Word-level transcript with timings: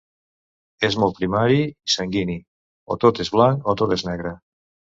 És 0.89 0.95
molt 1.03 1.19
primari 1.19 1.59
i 1.67 1.93
sanguini: 1.97 2.39
o 2.95 2.99
tot 3.07 3.23
és 3.27 3.33
blanc 3.39 3.73
o 3.75 3.79
tot 3.83 3.97
és 4.01 4.09
negre. 4.13 4.37